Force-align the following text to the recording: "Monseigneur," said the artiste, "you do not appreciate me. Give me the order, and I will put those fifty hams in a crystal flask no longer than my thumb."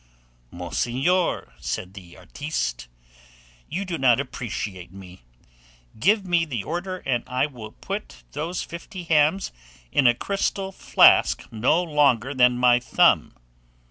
"Monseigneur," 0.49 1.53
said 1.59 1.93
the 1.93 2.17
artiste, 2.17 2.87
"you 3.69 3.85
do 3.85 3.99
not 3.99 4.19
appreciate 4.19 4.91
me. 4.91 5.21
Give 5.99 6.25
me 6.25 6.43
the 6.43 6.63
order, 6.63 7.03
and 7.05 7.23
I 7.27 7.45
will 7.45 7.73
put 7.73 8.23
those 8.31 8.63
fifty 8.63 9.03
hams 9.03 9.51
in 9.91 10.07
a 10.07 10.15
crystal 10.15 10.71
flask 10.71 11.43
no 11.51 11.83
longer 11.83 12.33
than 12.33 12.57
my 12.57 12.79
thumb." 12.79 13.35